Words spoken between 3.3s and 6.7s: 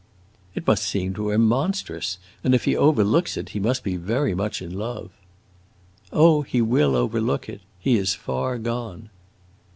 it he must be very much in love." "Oh, he